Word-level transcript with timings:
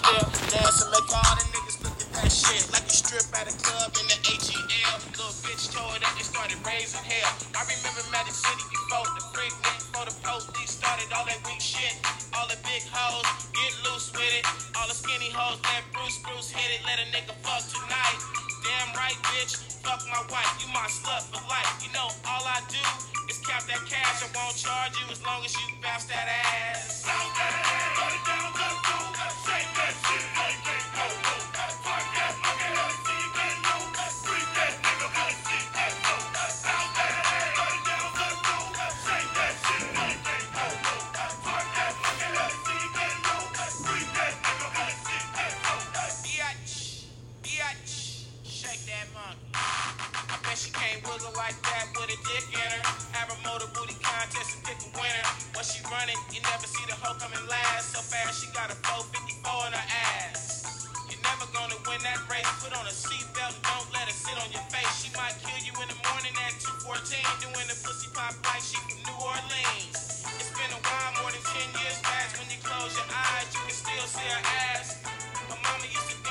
dancing. 0.00 0.90
Make 0.90 1.10
all 1.12 1.34
the 1.36 1.46
niggas 1.54 1.78
look 1.84 1.98
at 2.00 2.10
that 2.18 2.30
shit 2.32 2.66
like 2.72 2.88
strip 2.90 3.26
at 3.38 3.46
a 3.46 3.54
club 3.62 3.92
in 4.00 4.06
the. 4.08 4.24
Little 5.14 5.30
bitch 5.46 5.70
started 6.26 6.58
raising 6.66 7.04
hell. 7.06 7.32
I 7.54 7.62
remember 7.64 8.02
Magic 8.10 8.34
City 8.34 8.64
before 8.66 9.06
the 9.14 9.22
freak 9.30 9.54
before 9.62 10.04
the 10.04 10.14
police 10.20 10.74
started 10.74 11.06
all 11.14 11.24
that 11.24 11.38
weak 11.46 11.62
shit. 11.62 11.94
All 12.34 12.44
the 12.50 12.58
big 12.66 12.82
hoes 12.90 13.24
get 13.54 13.72
loose 13.86 14.10
with 14.12 14.28
it. 14.34 14.44
All 14.74 14.88
the 14.88 14.94
skinny 14.94 15.30
hoes 15.30 15.62
Bruce 15.94 16.18
Bruce 16.26 16.50
hit 16.50 16.66
it. 16.74 16.82
Let 16.84 16.98
a 16.98 17.06
nigga 17.14 17.32
fuck 17.46 17.62
tonight. 17.70 18.18
Damn 18.66 18.90
right, 18.98 19.16
bitch. 19.32 19.56
Fuck 19.80 20.02
my 20.10 20.20
wife. 20.28 20.50
You 20.58 20.68
my 20.74 20.88
slut 20.90 21.24
for 21.30 21.40
life. 21.46 21.70
You 21.80 21.88
know 21.94 22.10
all 22.26 22.44
I 22.44 22.60
do 22.68 22.82
is 23.30 23.38
count 23.40 23.64
that 23.70 23.80
cash. 23.86 24.20
I 24.20 24.28
won't 24.34 24.56
charge 24.58 24.98
you 24.98 25.06
as 25.08 25.22
long 25.22 25.44
as 25.44 25.54
you 25.54 25.72
bounce 25.80 26.04
that 26.10 26.26
ass. 26.26 27.06
Bounce 27.06 27.32
that 27.38 27.54
ass. 28.28 28.43
Contest 54.24 54.56
and 54.56 54.64
pick 54.64 54.80
a 54.80 54.90
winner. 54.96 55.24
When 55.52 55.64
she 55.68 55.84
running, 55.92 56.16
you 56.32 56.40
never 56.48 56.64
see 56.64 56.84
the 56.88 56.96
hoe 56.96 57.12
coming 57.20 57.44
last. 57.44 57.92
So 57.92 58.00
fast, 58.00 58.40
she 58.40 58.48
got 58.56 58.72
a 58.72 58.76
454 58.80 59.68
in 59.68 59.72
her 59.76 59.88
ass. 60.24 60.88
You're 61.12 61.20
never 61.20 61.44
gonna 61.52 61.76
win 61.84 62.00
that 62.08 62.24
race. 62.32 62.48
Put 62.64 62.72
on 62.72 62.88
a 62.88 62.94
seatbelt 62.94 63.52
and 63.52 63.64
don't 63.68 63.88
let 63.92 64.08
her 64.08 64.16
sit 64.16 64.36
on 64.40 64.48
your 64.48 64.64
face. 64.72 64.88
She 65.04 65.12
might 65.12 65.36
kill 65.44 65.60
you 65.60 65.76
in 65.76 65.92
the 65.92 65.98
morning 66.08 66.32
at 66.40 66.56
214. 66.56 67.20
Doing 67.44 67.68
the 67.68 67.76
pussy 67.84 68.08
pop 68.16 68.32
like 68.48 68.64
she 68.64 68.80
from 68.80 68.96
New 69.04 69.18
Orleans. 69.20 70.24
It's 70.40 70.52
been 70.56 70.72
a 70.72 70.80
while, 70.80 71.12
more 71.20 71.28
than 71.28 71.44
10 71.44 71.84
years 71.84 72.00
past. 72.00 72.40
When 72.40 72.48
you 72.48 72.60
close 72.64 72.96
your 72.96 73.08
eyes, 73.12 73.48
you 73.52 73.60
can 73.60 73.76
still 73.76 74.08
see 74.08 74.24
her 74.24 74.44
ass. 74.72 75.04
Her 75.52 75.58
mama 75.60 75.84
used 75.84 76.08
to 76.16 76.23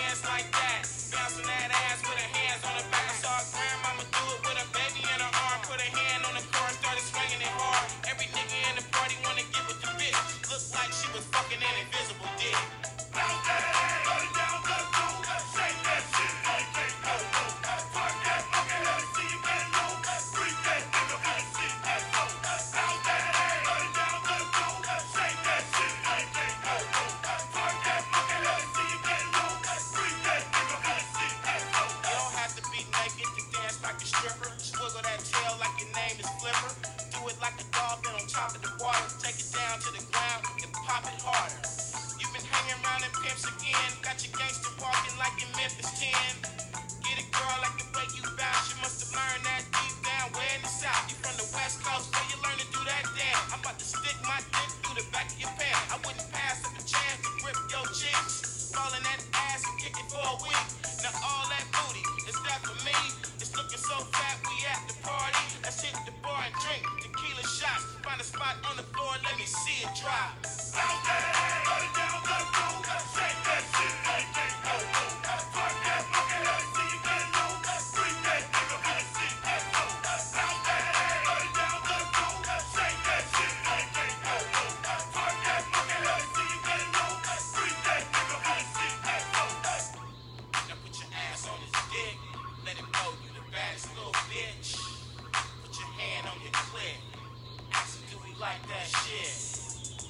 like 98.43 98.67
that 98.67 98.87
shit? 99.08 99.31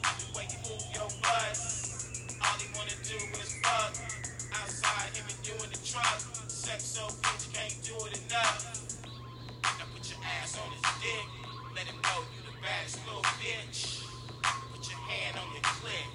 The 0.01 0.25
way 0.33 0.49
you 0.49 0.57
move 0.65 0.81
your 0.89 1.05
butt. 1.21 1.53
All 2.41 2.57
he 2.57 2.65
wanna 2.73 2.97
do 3.05 3.13
is 3.37 3.53
fuck. 3.61 3.93
Outside 4.57 5.13
him 5.13 5.29
and 5.29 5.37
you 5.45 5.53
in 5.61 5.69
the 5.69 5.77
truck. 5.85 6.17
Sex 6.49 6.97
so 6.97 7.05
you 7.13 7.49
can't 7.53 7.77
do 7.85 7.93
it 8.09 8.17
enough. 8.25 8.89
Now 9.77 9.85
put 9.93 10.09
your 10.09 10.17
ass 10.41 10.57
on 10.57 10.65
his 10.73 10.81
dick. 10.97 11.25
Let 11.77 11.85
him 11.85 12.01
know 12.01 12.25
you 12.33 12.41
the 12.49 12.57
baddest 12.57 13.05
little 13.05 13.21
bitch. 13.37 14.01
Put 14.41 14.81
your 14.81 15.01
hand 15.13 15.37
on 15.37 15.53
your 15.53 15.61
clit. 15.69 16.09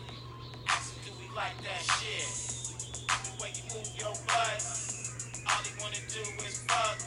Ask 0.74 0.98
him, 0.98 0.98
do 1.06 1.22
he 1.22 1.30
like 1.38 1.54
that 1.62 1.82
shit? 2.02 2.26
The 3.30 3.32
way 3.38 3.54
you 3.54 3.62
move 3.70 3.94
your 3.94 4.18
butt. 4.26 4.58
All 5.46 5.62
he 5.62 5.70
wanna 5.78 6.02
do 6.10 6.26
is 6.42 6.66
fuck. 6.66 6.98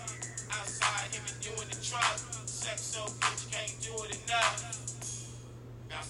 Outside 0.55 1.11
him 1.11 1.27
and 1.27 1.39
you 1.43 1.51
in 1.59 1.67
the 1.67 1.83
truck. 1.83 2.15
Sex 2.47 2.79
so 2.95 3.03
good 3.19 3.40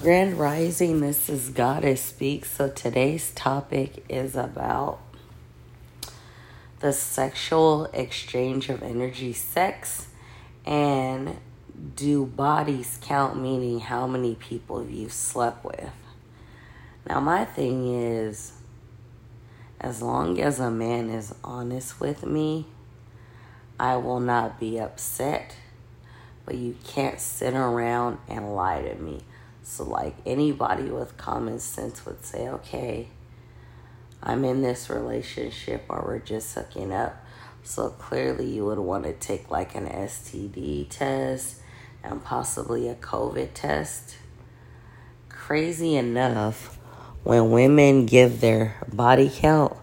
Grand 0.00 0.38
Rising, 0.38 1.00
this 1.00 1.28
is 1.28 1.48
Goddess 1.48 2.02
Speaks. 2.02 2.50
So 2.50 2.68
today's 2.68 3.32
topic 3.32 4.04
is 4.08 4.36
about 4.36 5.00
the 6.80 6.92
sexual 6.92 7.86
exchange 7.86 8.68
of 8.68 8.82
energy, 8.82 9.32
sex, 9.32 10.08
and 10.64 11.38
do 11.96 12.26
bodies 12.26 12.98
count, 13.00 13.40
meaning 13.40 13.80
how 13.80 14.06
many 14.06 14.34
people 14.34 14.84
you've 14.84 15.12
slept 15.12 15.64
with. 15.64 15.90
Now, 17.08 17.20
my 17.20 17.44
thing 17.44 17.88
is, 17.88 18.52
as 19.80 20.02
long 20.02 20.38
as 20.40 20.60
a 20.60 20.70
man 20.70 21.10
is 21.10 21.34
honest 21.42 22.00
with 22.00 22.24
me, 22.24 22.66
I 23.80 23.96
will 23.96 24.20
not 24.20 24.60
be 24.60 24.78
upset 24.78 25.56
but 26.46 26.54
you 26.54 26.76
can't 26.84 27.20
sit 27.20 27.52
around 27.52 28.18
and 28.28 28.54
lie 28.54 28.80
to 28.80 28.94
me. 28.94 29.20
So, 29.68 29.82
like 29.82 30.14
anybody 30.24 30.84
with 30.84 31.16
common 31.16 31.58
sense 31.58 32.06
would 32.06 32.24
say, 32.24 32.48
okay, 32.48 33.08
I'm 34.22 34.44
in 34.44 34.62
this 34.62 34.88
relationship 34.88 35.84
or 35.88 36.04
we're 36.06 36.20
just 36.20 36.54
hooking 36.54 36.92
up. 36.92 37.16
So, 37.64 37.90
clearly, 37.90 38.46
you 38.46 38.64
would 38.64 38.78
want 38.78 39.04
to 39.04 39.12
take 39.12 39.50
like 39.50 39.74
an 39.74 39.88
STD 39.88 40.88
test 40.88 41.56
and 42.04 42.22
possibly 42.22 42.88
a 42.88 42.94
COVID 42.94 43.50
test. 43.54 44.16
Crazy 45.28 45.96
enough, 45.96 46.78
when 47.24 47.50
women 47.50 48.06
give 48.06 48.40
their 48.40 48.76
body 48.90 49.28
count, 49.34 49.76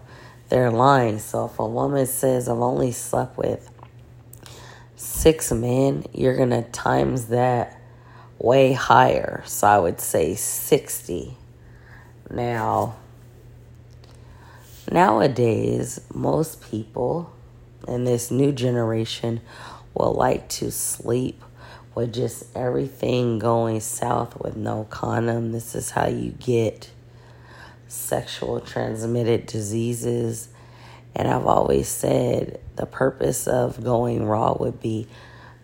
they're 0.48 0.72
lying. 0.72 1.18
So, 1.18 1.44
if 1.44 1.58
a 1.58 1.66
woman 1.66 2.06
says, 2.06 2.48
I've 2.48 2.58
only 2.58 2.90
slept 2.90 3.36
with 3.36 3.70
six 4.96 5.52
men, 5.52 6.06
you're 6.14 6.36
going 6.38 6.50
to 6.50 6.62
times 6.62 7.26
that 7.26 7.82
way 8.38 8.72
higher. 8.72 9.42
So 9.46 9.66
I 9.66 9.78
would 9.78 10.00
say 10.00 10.34
60. 10.34 11.36
Now, 12.30 12.96
nowadays, 14.90 16.00
most 16.12 16.70
people 16.70 17.32
in 17.86 18.04
this 18.04 18.30
new 18.30 18.52
generation 18.52 19.40
will 19.94 20.12
like 20.12 20.48
to 20.48 20.70
sleep 20.70 21.42
with 21.94 22.12
just 22.12 22.44
everything 22.56 23.38
going 23.38 23.80
south 23.80 24.40
with 24.40 24.56
no 24.56 24.84
condom. 24.90 25.52
This 25.52 25.74
is 25.74 25.90
how 25.90 26.08
you 26.08 26.32
get 26.32 26.90
sexual 27.86 28.60
transmitted 28.60 29.46
diseases. 29.46 30.48
And 31.14 31.28
I've 31.28 31.46
always 31.46 31.86
said 31.88 32.60
the 32.74 32.86
purpose 32.86 33.46
of 33.46 33.84
going 33.84 34.26
raw 34.26 34.56
would 34.58 34.80
be 34.80 35.06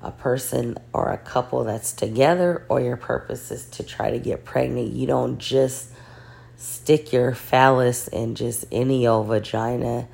a 0.02 0.11
person 0.11 0.79
or 0.93 1.11
a 1.11 1.19
couple 1.19 1.64
that's 1.64 1.93
together, 1.93 2.64
or 2.69 2.81
your 2.81 2.97
purpose 2.97 3.50
is 3.50 3.67
to 3.67 3.82
try 3.82 4.11
to 4.11 4.19
get 4.19 4.44
pregnant. 4.44 4.93
You 4.93 5.06
don't 5.06 5.38
just 5.38 5.91
stick 6.56 7.12
your 7.12 7.35
phallus 7.35 8.08
in 8.08 8.35
just 8.35 8.64
any 8.70 9.06
old 9.06 9.29
vagina. 9.29 10.08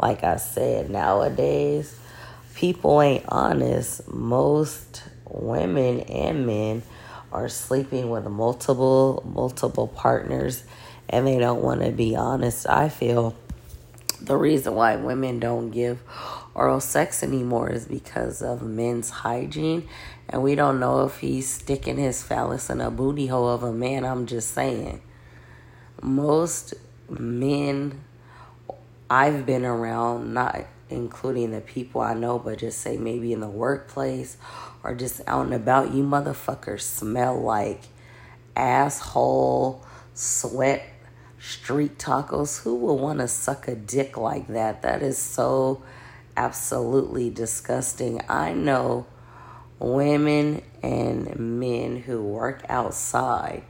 Like 0.00 0.22
I 0.24 0.36
said, 0.36 0.90
nowadays, 0.90 1.98
people 2.54 3.00
ain't 3.00 3.24
honest. 3.28 4.08
Most 4.08 5.02
women 5.28 6.00
and 6.00 6.46
men 6.46 6.82
are 7.32 7.48
sleeping 7.48 8.08
with 8.08 8.26
multiple 8.26 9.22
multiple 9.26 9.86
partners 9.86 10.64
and 11.08 11.26
they 11.26 11.38
don't 11.38 11.62
want 11.62 11.82
to 11.82 11.90
be 11.90 12.16
honest. 12.16 12.68
I 12.68 12.88
feel 12.88 13.34
the 14.20 14.36
reason 14.36 14.74
why 14.74 14.96
women 14.96 15.38
don't 15.38 15.70
give 15.70 16.00
oral 16.58 16.80
sex 16.80 17.22
anymore 17.22 17.70
is 17.70 17.86
because 17.86 18.42
of 18.42 18.62
men's 18.62 19.10
hygiene. 19.10 19.88
And 20.28 20.42
we 20.42 20.56
don't 20.56 20.80
know 20.80 21.04
if 21.04 21.20
he's 21.20 21.48
sticking 21.48 21.96
his 21.96 22.22
phallus 22.22 22.68
in 22.68 22.80
a 22.80 22.90
booty 22.90 23.28
hole 23.28 23.48
of 23.48 23.62
a 23.62 23.72
man. 23.72 24.04
I'm 24.04 24.26
just 24.26 24.50
saying. 24.50 25.00
Most 26.02 26.74
men 27.08 28.00
I've 29.08 29.46
been 29.46 29.64
around, 29.64 30.34
not 30.34 30.66
including 30.90 31.52
the 31.52 31.60
people 31.60 32.00
I 32.00 32.14
know, 32.14 32.38
but 32.38 32.58
just 32.58 32.80
say 32.80 32.96
maybe 32.96 33.32
in 33.32 33.40
the 33.40 33.48
workplace 33.48 34.36
or 34.82 34.94
just 34.94 35.20
out 35.26 35.46
and 35.46 35.54
about, 35.54 35.94
you 35.94 36.02
motherfuckers 36.02 36.82
smell 36.82 37.40
like 37.40 37.82
asshole, 38.56 39.86
sweat, 40.12 40.82
street 41.38 41.98
tacos. 41.98 42.62
Who 42.64 42.74
will 42.74 42.98
want 42.98 43.20
to 43.20 43.28
suck 43.28 43.68
a 43.68 43.76
dick 43.76 44.16
like 44.16 44.48
that? 44.48 44.82
That 44.82 45.02
is 45.02 45.18
so 45.18 45.82
absolutely 46.38 47.30
disgusting. 47.30 48.22
I 48.28 48.52
know 48.54 49.06
women 49.80 50.62
and 50.84 51.58
men 51.58 51.96
who 51.96 52.22
work 52.22 52.64
outside 52.68 53.64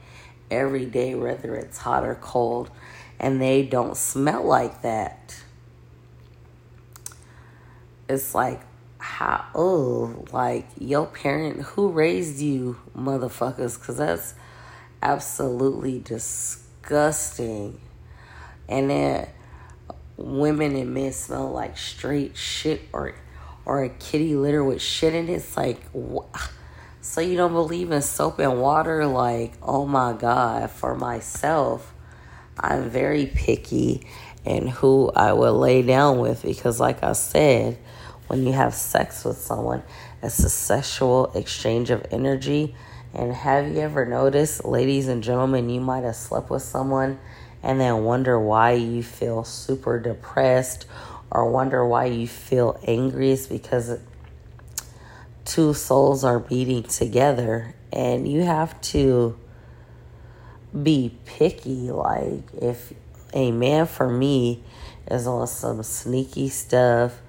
every 0.51 0.85
day, 0.85 1.15
whether 1.15 1.55
it's 1.55 1.79
hot 1.79 2.05
or 2.05 2.13
cold, 2.13 2.69
and 3.19 3.41
they 3.41 3.63
don't 3.63 3.97
smell 3.97 4.43
like 4.43 4.83
that. 4.83 5.35
It's 8.07 8.35
like, 8.35 8.61
how, 8.99 9.45
oh, 9.55 10.25
like 10.31 10.67
your 10.77 11.07
parent, 11.07 11.61
who 11.61 11.89
raised 11.89 12.39
you, 12.39 12.77
motherfuckers? 12.95 13.79
Because 13.79 13.97
that's 13.97 14.35
absolutely 15.01 15.99
disgusting. 15.99 17.79
And 18.67 18.91
then 18.91 19.29
women 20.19 20.75
and 20.75 20.93
men 20.93 21.13
smell 21.13 21.49
like 21.49 21.77
straight 21.77 22.35
shit 22.35 22.81
or 22.91 23.15
or 23.65 23.83
a 23.83 23.89
kitty 23.89 24.35
litter 24.35 24.63
with 24.63 24.81
shit 24.81 25.13
in 25.13 25.29
it. 25.29 25.33
It's 25.33 25.55
like, 25.55 25.79
so 27.01 27.21
you 27.21 27.37
don't 27.37 27.53
believe 27.53 27.91
in 27.91 28.01
soap 28.01 28.39
and 28.39 28.59
water? 28.59 29.05
Like, 29.05 29.53
oh 29.61 29.85
my 29.85 30.13
God, 30.13 30.71
for 30.71 30.95
myself, 30.95 31.93
I'm 32.59 32.89
very 32.89 33.27
picky 33.27 34.07
and 34.45 34.69
who 34.69 35.11
I 35.15 35.33
will 35.33 35.57
lay 35.57 35.83
down 35.83 36.17
with 36.17 36.41
because, 36.41 36.79
like 36.79 37.03
I 37.03 37.13
said, 37.13 37.77
when 38.27 38.45
you 38.45 38.53
have 38.53 38.73
sex 38.73 39.23
with 39.23 39.37
someone, 39.37 39.83
it's 40.23 40.39
a 40.39 40.49
sexual 40.49 41.31
exchange 41.33 41.91
of 41.91 42.05
energy. 42.11 42.75
And 43.13 43.33
have 43.33 43.67
you 43.67 43.79
ever 43.79 44.05
noticed, 44.05 44.65
ladies 44.65 45.07
and 45.07 45.23
gentlemen, 45.23 45.69
you 45.69 45.81
might 45.81 46.03
have 46.03 46.15
slept 46.15 46.49
with 46.49 46.61
someone 46.63 47.19
and 47.61 47.79
then 47.79 48.03
wonder 48.03 48.39
why 48.39 48.73
you 48.73 49.03
feel 49.03 49.43
super 49.43 49.99
depressed 49.99 50.85
or 51.31 51.49
wonder 51.49 51.85
why 51.85 52.05
you 52.05 52.27
feel 52.27 52.79
angry 52.85 53.31
is 53.31 53.47
because 53.47 53.99
two 55.45 55.73
souls 55.73 56.23
are 56.23 56.39
beating 56.39 56.83
together 56.83 57.73
and 57.91 58.27
you 58.27 58.43
have 58.43 58.79
to 58.81 59.37
be 60.83 61.15
picky. 61.25 61.91
Like 61.91 62.43
if 62.61 62.93
a 63.33 63.51
man 63.51 63.87
for 63.87 64.09
me 64.09 64.63
is 65.09 65.27
on 65.27 65.47
some 65.47 65.83
sneaky 65.83 66.49
stuff 66.49 67.19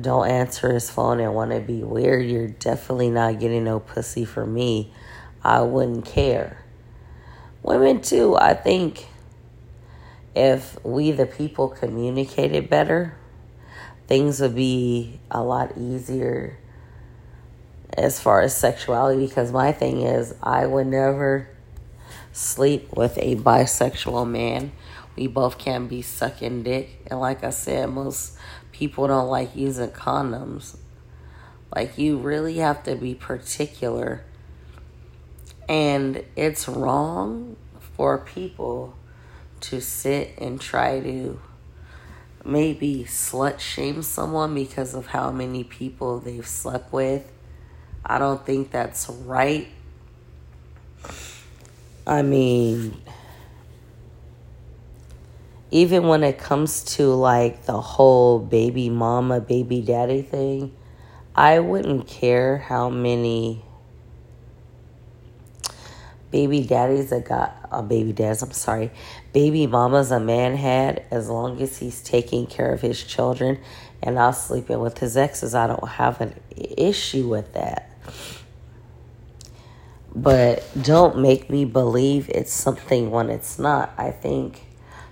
don't 0.00 0.28
answer 0.28 0.72
his 0.72 0.88
phone 0.88 1.18
and 1.18 1.34
want 1.34 1.50
to 1.50 1.58
be 1.58 1.82
weird 1.82 2.24
you're 2.24 2.46
definitely 2.46 3.10
not 3.10 3.40
getting 3.40 3.64
no 3.64 3.80
pussy 3.80 4.24
for 4.24 4.46
me. 4.46 4.92
I 5.42 5.62
wouldn't 5.62 6.04
care. 6.04 6.64
Women 7.62 8.00
too 8.00 8.36
i 8.36 8.54
think 8.54 9.06
if 10.34 10.82
we, 10.84 11.10
the 11.12 11.26
people, 11.26 11.68
communicated 11.68 12.70
better, 12.70 13.16
things 14.06 14.40
would 14.40 14.54
be 14.54 15.20
a 15.30 15.42
lot 15.42 15.76
easier 15.76 16.58
as 17.96 18.20
far 18.20 18.40
as 18.40 18.56
sexuality. 18.56 19.26
Because 19.26 19.52
my 19.52 19.72
thing 19.72 20.02
is, 20.02 20.34
I 20.42 20.66
would 20.66 20.86
never 20.86 21.48
sleep 22.32 22.96
with 22.96 23.18
a 23.18 23.36
bisexual 23.36 24.28
man. 24.28 24.72
We 25.16 25.26
both 25.26 25.58
can 25.58 25.88
be 25.88 26.02
sucking 26.02 26.62
dick. 26.62 27.00
And 27.10 27.20
like 27.20 27.42
I 27.42 27.50
said, 27.50 27.90
most 27.90 28.36
people 28.72 29.08
don't 29.08 29.28
like 29.28 29.56
using 29.56 29.90
condoms. 29.90 30.76
Like, 31.74 31.98
you 31.98 32.18
really 32.18 32.56
have 32.56 32.82
to 32.84 32.96
be 32.96 33.14
particular. 33.14 34.24
And 35.68 36.24
it's 36.34 36.68
wrong 36.68 37.56
for 37.96 38.18
people 38.18 38.96
to 39.62 39.80
sit 39.80 40.34
and 40.38 40.60
try 40.60 41.00
to 41.00 41.40
maybe 42.44 43.04
slut 43.06 43.60
shame 43.60 44.02
someone 44.02 44.54
because 44.54 44.94
of 44.94 45.06
how 45.06 45.30
many 45.30 45.64
people 45.64 46.20
they've 46.20 46.46
slept 46.46 46.92
with. 46.92 47.30
I 48.04 48.18
don't 48.18 48.44
think 48.44 48.70
that's 48.70 49.08
right. 49.08 49.68
I 52.06 52.22
mean, 52.22 53.00
even 55.70 56.08
when 56.08 56.24
it 56.24 56.38
comes 56.38 56.82
to 56.96 57.08
like 57.14 57.66
the 57.66 57.80
whole 57.80 58.38
baby 58.38 58.88
mama, 58.88 59.40
baby 59.40 59.80
daddy 59.82 60.22
thing, 60.22 60.74
I 61.34 61.60
wouldn't 61.60 62.08
care 62.08 62.58
how 62.58 62.90
many 62.90 63.62
baby 66.30 66.62
daddies 66.62 67.10
that 67.10 67.24
got 67.24 67.56
uh, 67.70 67.82
baby 67.82 68.12
dads 68.12 68.42
i'm 68.42 68.52
sorry 68.52 68.90
baby 69.32 69.66
mamas 69.66 70.10
a 70.10 70.20
man 70.20 70.56
had 70.56 71.04
as 71.10 71.28
long 71.28 71.60
as 71.60 71.78
he's 71.78 72.02
taking 72.02 72.46
care 72.46 72.72
of 72.72 72.80
his 72.80 73.02
children 73.02 73.58
and 74.02 74.14
not 74.14 74.32
sleeping 74.32 74.80
with 74.80 74.98
his 74.98 75.16
exes 75.16 75.54
i 75.54 75.66
don't 75.66 75.88
have 75.88 76.20
an 76.20 76.34
issue 76.56 77.28
with 77.28 77.52
that. 77.54 77.90
But 80.14 80.64
don't 80.80 81.18
make 81.18 81.50
me 81.50 81.64
believe 81.64 82.28
it's 82.30 82.52
something 82.52 83.10
when 83.10 83.30
it's 83.30 83.58
not. 83.58 83.92
I 83.96 84.10
think 84.10 84.62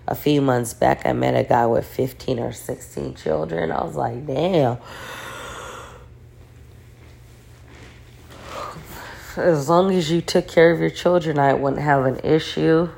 a 0.09 0.15
few 0.15 0.41
months 0.41 0.73
back 0.73 1.05
i 1.05 1.13
met 1.13 1.37
a 1.37 1.47
guy 1.47 1.67
with 1.67 1.87
15 1.87 2.39
or 2.39 2.53
16 2.53 3.15
children. 3.15 3.71
I 3.71 3.85
was 3.85 3.95
like 3.95 4.27
damn 4.27 4.79
as 9.39 9.69
long 9.69 9.95
as 9.95 10.11
you 10.11 10.21
took 10.21 10.49
care 10.49 10.71
of 10.71 10.81
your 10.81 10.91
children, 10.91 11.39
I 11.39 11.55
wouldn't 11.55 11.83
have 11.83 12.05
an 12.05 12.21
issue. 12.25 12.91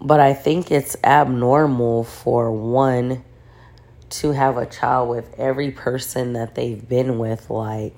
But 0.00 0.20
I 0.20 0.32
think 0.32 0.70
it's 0.70 0.96
abnormal 1.02 2.04
for 2.04 2.52
one 2.52 3.24
to 4.10 4.32
have 4.32 4.56
a 4.56 4.66
child 4.66 5.08
with 5.08 5.34
every 5.38 5.70
person 5.70 6.32
that 6.32 6.54
they've 6.54 6.88
been 6.88 7.18
with. 7.18 7.50
Like, 7.50 7.96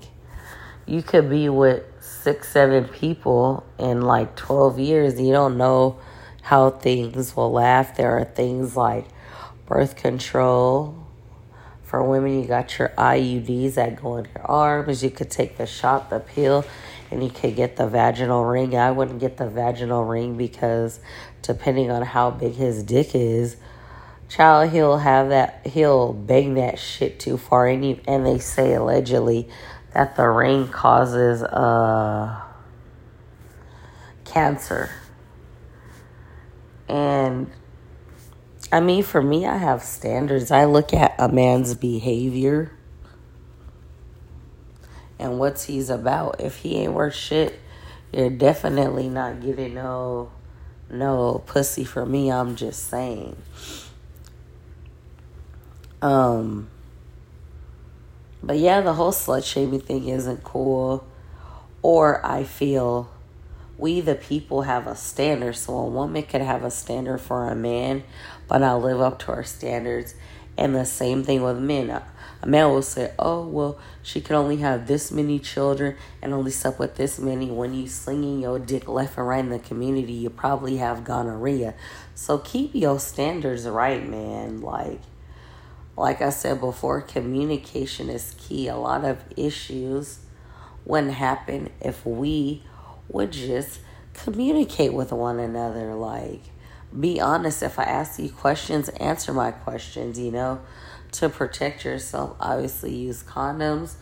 you 0.87 1.02
could 1.02 1.30
be 1.30 1.49
with 1.49 1.85
six, 2.00 2.49
seven 2.50 2.87
people 2.87 3.64
in 3.78 4.02
like 4.02 4.35
12 4.37 4.78
years. 4.78 5.21
You 5.21 5.33
don't 5.33 5.57
know 5.57 5.99
how 6.42 6.71
things 6.71 7.37
will 7.37 7.52
last. 7.52 7.97
There 7.97 8.19
are 8.19 8.25
things 8.25 8.76
like 8.76 9.07
birth 9.66 9.97
control, 9.97 11.00
for 11.90 12.04
women, 12.04 12.40
you 12.40 12.47
got 12.47 12.78
your 12.78 12.90
IUDs 12.97 13.75
that 13.75 14.00
go 14.00 14.18
in 14.18 14.26
your 14.26 14.47
arms. 14.47 15.02
You 15.02 15.11
could 15.11 15.28
take 15.28 15.56
the 15.56 15.66
shot, 15.66 16.09
the 16.09 16.20
pill, 16.20 16.64
and 17.11 17.20
you 17.20 17.30
could 17.30 17.56
get 17.56 17.75
the 17.75 17.88
vaginal 17.88 18.44
ring. 18.44 18.76
I 18.76 18.92
wouldn't 18.92 19.18
get 19.18 19.38
the 19.38 19.49
vaginal 19.49 20.04
ring 20.04 20.37
because 20.37 21.00
depending 21.42 21.90
on 21.90 22.02
how 22.02 22.30
big 22.30 22.54
his 22.54 22.85
dick 22.85 23.16
is, 23.16 23.56
child, 24.28 24.70
he'll 24.70 24.99
have 24.99 25.30
that, 25.30 25.66
he'll 25.66 26.12
bang 26.12 26.54
that 26.54 26.78
shit 26.78 27.18
too 27.18 27.37
far. 27.37 27.66
And, 27.66 27.85
you, 27.85 28.00
and 28.06 28.25
they 28.25 28.38
say 28.38 28.75
allegedly 28.75 29.49
that 29.92 30.14
the 30.14 30.28
ring 30.28 30.68
causes 30.68 31.42
uh, 31.42 32.40
cancer. 34.25 34.90
And 36.88 37.50
I 38.72 38.80
mean, 38.80 39.02
for 39.02 39.20
me, 39.20 39.46
I 39.46 39.56
have 39.56 39.82
standards. 39.82 40.50
I 40.50 40.64
look 40.64 40.94
at 40.94 41.14
a 41.18 41.28
man's 41.28 41.74
behavior 41.74 42.72
and 45.20 45.38
what's 45.38 45.64
he's 45.64 45.90
about. 45.90 46.40
If 46.40 46.56
he 46.58 46.76
ain't 46.76 46.92
worth 46.92 47.14
shit, 47.14 47.60
you're 48.12 48.30
definitely 48.30 49.08
not 49.08 49.40
getting 49.40 49.74
no 49.74 50.32
no 50.88 51.42
pussy 51.46 51.84
for 51.84 52.04
me. 52.04 52.32
I'm 52.32 52.56
just 52.56 52.88
saying. 52.88 53.36
Um 56.02 56.68
but 58.42 58.58
yeah, 58.58 58.80
the 58.80 58.94
whole 58.94 59.12
slut 59.12 59.44
shaming 59.44 59.80
thing 59.80 60.08
isn't 60.08 60.42
cool. 60.42 61.06
Or 61.82 62.24
I 62.24 62.44
feel 62.44 63.10
we 63.76 64.00
the 64.00 64.14
people 64.14 64.62
have 64.62 64.86
a 64.86 64.96
standard. 64.96 65.56
So 65.56 65.76
a 65.76 65.86
woman 65.86 66.22
could 66.22 66.40
have 66.40 66.64
a 66.64 66.70
standard 66.70 67.18
for 67.18 67.48
a 67.48 67.54
man, 67.54 68.02
but 68.50 68.59
not 68.59 68.83
live 68.83 69.00
up 69.00 69.21
to 69.21 69.28
our 69.33 69.45
standards. 69.45 70.14
And 70.59 70.75
the 70.75 70.85
same 70.85 71.23
thing 71.23 71.42
with 71.42 71.59
men. 71.59 71.88
A 72.42 72.47
man 72.47 72.69
will 72.71 72.83
say, 72.83 73.12
oh, 73.16 73.47
well, 73.47 73.78
she 74.02 74.21
can 74.21 74.35
only 74.35 74.57
have 74.57 74.88
this 74.88 75.12
many 75.12 75.38
children 75.38 75.97
and 76.21 76.35
only 76.35 76.50
slept 76.50 76.80
with 76.80 76.97
this 76.97 77.21
many. 77.21 77.49
When 77.49 77.73
you 77.73 77.87
slinging 77.87 78.40
your 78.40 78.59
dick 78.59 78.88
left 78.88 79.16
and 79.16 79.28
right 79.28 79.38
in 79.38 79.50
the 79.50 79.61
community, 79.61 80.14
you 80.14 80.30
probably 80.30 80.78
have 80.78 81.04
gonorrhea. 81.04 81.75
So 82.16 82.38
keep 82.38 82.75
your 82.75 82.99
standards 82.99 83.66
right, 83.66 84.07
man. 84.07 84.61
Like, 84.61 85.00
like 85.97 86.21
I 86.21 86.30
said 86.30 86.61
before, 86.61 87.02
communication 87.02 88.11
is 88.11 88.35
key. 88.37 88.66
A 88.66 88.76
lot 88.76 89.04
of 89.04 89.23
issues 89.37 90.19
wouldn't 90.85 91.12
happen 91.12 91.71
if 91.80 92.04
we 92.04 92.64
would 93.09 93.30
just 93.30 93.78
communicate 94.12 94.92
with 94.92 95.12
one 95.12 95.38
another. 95.38 95.95
Like, 95.95 96.42
be 96.99 97.20
honest. 97.20 97.62
If 97.62 97.78
I 97.78 97.85
ask 97.85 98.18
you 98.18 98.30
questions, 98.30 98.88
answer 98.90 99.32
my 99.32 99.50
questions, 99.50 100.18
you 100.18 100.30
know 100.30 100.61
to 101.12 101.28
protect 101.28 101.85
yourself, 101.85 102.37
obviously 102.40 102.94
use 102.94 103.23
condoms. 103.23 103.94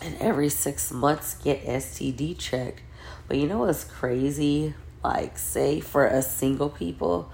And 0.00 0.16
every 0.18 0.48
six 0.48 0.90
months, 0.90 1.34
get 1.34 1.64
STD 1.64 2.38
checked. 2.38 2.80
But 3.28 3.36
you 3.36 3.46
know 3.46 3.58
what's 3.58 3.84
crazy? 3.84 4.74
Like, 5.04 5.38
say 5.38 5.80
for 5.80 6.06
a 6.06 6.22
single 6.22 6.68
people, 6.68 7.30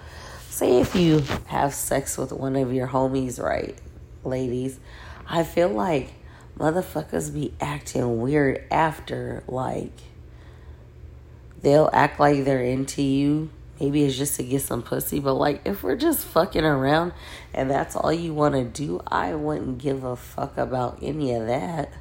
say 0.49 0.81
if 0.81 0.95
you 0.95 1.21
have 1.47 1.73
sex 1.73 2.19
with 2.19 2.33
one 2.33 2.57
of 2.57 2.73
your 2.73 2.89
homies, 2.89 3.43
right, 3.43 3.79
ladies, 4.25 4.79
I 5.27 5.45
feel 5.45 5.69
like 5.69 6.13
motherfuckers 6.59 7.33
be 7.33 7.55
acting 7.61 8.21
weird 8.21 8.65
after. 8.71 9.45
Like, 9.47 9.93
they'll 11.63 11.91
act 11.93 12.21
like 12.21 12.45
they're 12.45 12.63
into 12.63 13.03
you 13.03 13.51
maybe 13.81 14.05
it's 14.05 14.17
just 14.17 14.37
to 14.37 14.43
get 14.43 14.63
some 14.63 14.83
pussy, 14.83 15.21
but 15.21 15.35
like 15.35 15.63
if 15.65 15.83
we're 15.83 15.97
just 15.97 16.25
fucking 16.27 16.65
around 16.65 17.13
and 17.55 17.71
that's 17.71 17.97
all 17.97 18.13
you 18.13 18.35
want 18.35 18.55
to 18.55 18.65
do, 18.65 19.01
I 19.07 19.35
wouldn't 19.35 19.79
give 19.79 20.05
a 20.05 20.17
fuck 20.17 20.57
about 20.57 20.99
any 21.03 21.35
of 21.35 21.47
that. 21.47 21.93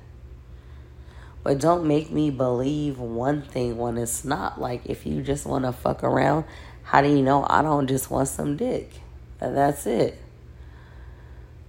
But 1.44 1.60
don't 1.60 1.88
make 1.88 2.12
me 2.12 2.30
believe 2.30 3.00
one 3.00 3.42
thing 3.42 3.78
when 3.78 3.98
it's 3.98 4.26
not. 4.26 4.60
Like 4.60 4.86
if 4.86 5.06
you 5.06 5.22
just 5.22 5.46
want 5.46 5.66
to 5.66 5.72
fuck 5.72 6.04
around, 6.04 6.46
how 6.84 7.02
do 7.02 7.10
you 7.10 7.22
know 7.22 7.46
I 7.50 7.62
don't 7.62 7.88
just 7.88 8.10
want 8.10 8.28
some 8.28 8.58
dick? 8.58 8.92
That's 9.40 9.86
it. 9.86 10.20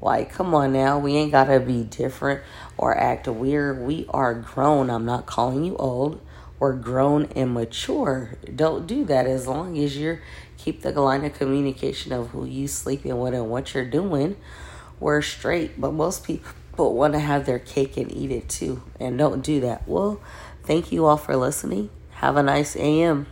Like, 0.01 0.33
come 0.33 0.55
on 0.55 0.73
now, 0.73 0.99
we 0.99 1.17
ain't 1.17 1.33
gotta 1.33 1.59
be 1.59 1.83
different 1.83 2.43
or 2.77 2.97
act 2.97 3.27
weird. 3.27 3.81
We 3.81 4.07
are 4.11 4.33
grown. 4.33 4.91
I'm 4.91 5.05
not 5.05 5.27
calling 5.27 5.65
you 5.65 5.77
old 5.77 6.21
or 6.61 6.73
grown 6.73 7.27
and 7.37 7.55
mature. 7.55 8.37
Don't 8.55 8.87
do 8.87 9.05
that 9.05 9.27
as 9.27 9.47
long 9.47 9.79
as 9.79 9.97
you're 9.97 10.21
keep 10.59 10.83
the 10.83 10.91
line 10.93 11.25
of 11.25 11.33
communication 11.33 12.13
of 12.13 12.29
who 12.31 12.45
you 12.45 12.69
sleeping 12.69 13.19
with 13.19 13.33
and 13.33 13.49
what 13.49 13.73
you're 13.73 13.85
doing. 13.85 14.37
We're 15.01 15.23
straight, 15.23 15.81
but 15.81 15.93
most 15.93 16.25
people 16.25 16.95
want 16.95 17.15
to 17.15 17.21
have 17.21 17.47
their 17.47 17.61
cake 17.61 17.97
and 17.97 18.13
eat 18.13 18.31
it 18.31 18.49
too, 18.49 18.83
and 19.01 19.17
don't 19.17 19.43
do 19.43 19.61
that. 19.61 19.89
Well, 19.89 20.21
thank 20.65 20.93
you 20.93 21.07
all 21.07 21.17
for 21.17 21.37
listening. 21.37 21.89
Have 22.11 22.37
a 22.37 22.43
nice 22.43 22.77
AM. 22.77 23.29